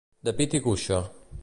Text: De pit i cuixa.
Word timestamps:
De 0.29 0.33
pit 0.39 0.57
i 0.61 0.63
cuixa. 0.69 1.03